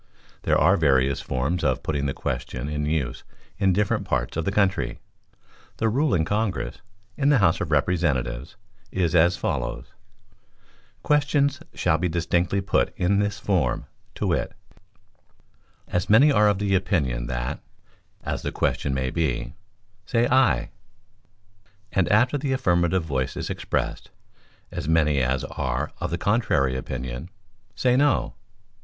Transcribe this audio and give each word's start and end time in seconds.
There 0.41 0.57
are 0.57 0.77
various 0.77 1.21
forms 1.21 1.61
for 1.61 1.75
putting 1.75 2.07
the 2.07 2.13
question, 2.15 2.67
in 2.67 2.87
use 2.87 3.23
in 3.59 3.71
different 3.71 4.03
parts 4.03 4.35
of 4.35 4.45
the 4.45 4.51
country. 4.51 4.97
The 5.77 5.89
rule 5.89 6.15
in 6.15 6.25
Congress, 6.25 6.81
in 7.17 7.29
the 7.29 7.37
House 7.37 7.61
of 7.61 7.69
Representatives, 7.69 8.55
is 8.91 9.13
as 9.13 9.37
follows: 9.37 9.85
"Questions 11.03 11.59
shall 11.75 11.99
be 11.99 12.09
distinctly 12.09 12.61
put 12.61 12.97
in 12.97 13.19
this 13.19 13.37
form, 13.37 13.85
to 14.15 14.25
wit: 14.25 14.53
'As 15.87 16.09
many 16.09 16.29
as 16.31 16.33
are 16.35 16.49
of 16.49 16.57
the 16.57 16.73
opinion 16.73 17.27
that 17.27 17.59
(as 18.23 18.41
the 18.41 18.51
question 18.51 18.95
may 18.95 19.11
be) 19.11 19.53
say 20.07 20.27
Aye;' 20.29 20.71
and 21.91 22.09
after 22.09 22.39
the 22.39 22.53
affirmative 22.53 23.03
voice 23.03 23.37
is 23.37 23.51
expressed, 23.51 24.09
'As 24.71 24.87
many 24.87 25.21
as 25.21 25.43
are 25.43 25.91
of 25.99 26.09
the 26.09 26.17
contrary 26.17 26.75
opinion, 26.75 27.29
say 27.75 27.95
No. 27.95 28.33